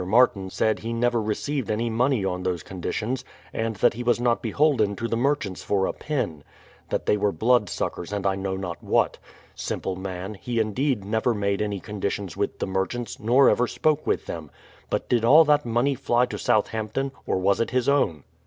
Martin 0.07 0.49
said 0.49 0.79
he 0.79 0.93
never 0.93 1.21
received 1.21 1.69
any 1.69 1.87
money 1.87 2.25
on 2.25 2.41
those 2.41 2.63
conditions, 2.63 3.23
and 3.53 3.75
that 3.75 3.93
he 3.93 4.01
was 4.01 4.19
not 4.19 4.41
beholden 4.41 4.95
to 4.95 5.07
the 5.07 5.15
merchants 5.15 5.61
for 5.63 5.85
a 5.85 5.93
pin; 5.93 6.43
that 6.89 7.05
they 7.05 7.15
were 7.15 7.31
blood 7.31 7.69
suckers, 7.69 8.11
and 8.11 8.25
I 8.25 8.33
know 8.33 8.57
not 8.57 8.83
what. 8.83 9.19
Simple 9.53 9.95
man, 9.95 10.33
he 10.33 10.59
indeed 10.59 11.05
never 11.05 11.35
made 11.35 11.61
any 11.61 11.79
conditions 11.79 12.35
with 12.35 12.57
the 12.57 12.65
merchants, 12.65 13.19
nor 13.19 13.47
ever 13.47 13.67
spoke 13.67 14.07
with 14.07 14.25
them. 14.25 14.49
But 14.89 15.07
did 15.07 15.23
all 15.23 15.45
that 15.45 15.67
money 15.67 15.93
fly 15.93 16.25
to 16.25 16.37
Southampton, 16.39 17.11
or 17.27 17.37
was 17.37 17.59
it 17.61 17.69
his 17.69 17.87
own? 17.87 18.23